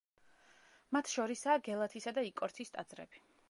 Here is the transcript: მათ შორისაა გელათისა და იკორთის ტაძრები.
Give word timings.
მათ 0.97 1.11
შორისაა 1.11 1.61
გელათისა 1.69 2.17
და 2.19 2.27
იკორთის 2.33 2.77
ტაძრები. 2.79 3.27